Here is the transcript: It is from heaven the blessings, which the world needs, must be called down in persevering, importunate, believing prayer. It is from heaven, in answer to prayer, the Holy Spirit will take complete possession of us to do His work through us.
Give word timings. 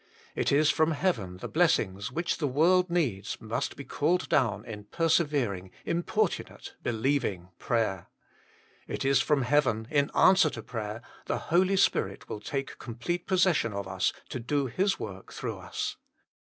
It 0.35 0.51
is 0.51 0.71
from 0.71 0.93
heaven 0.93 1.37
the 1.37 1.47
blessings, 1.47 2.11
which 2.11 2.39
the 2.39 2.47
world 2.47 2.89
needs, 2.89 3.39
must 3.39 3.75
be 3.75 3.83
called 3.83 4.27
down 4.29 4.65
in 4.65 4.85
persevering, 4.85 5.69
importunate, 5.85 6.73
believing 6.81 7.49
prayer. 7.59 8.07
It 8.87 9.05
is 9.05 9.21
from 9.21 9.43
heaven, 9.43 9.87
in 9.91 10.09
answer 10.15 10.49
to 10.49 10.63
prayer, 10.63 11.03
the 11.27 11.37
Holy 11.53 11.77
Spirit 11.77 12.27
will 12.27 12.39
take 12.39 12.79
complete 12.79 13.27
possession 13.27 13.73
of 13.73 13.87
us 13.87 14.11
to 14.29 14.39
do 14.39 14.65
His 14.65 14.99
work 14.99 15.31
through 15.31 15.59
us. 15.59 15.97